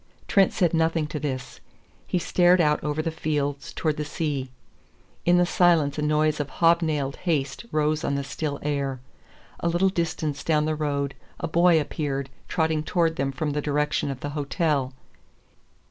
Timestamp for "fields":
3.11-3.71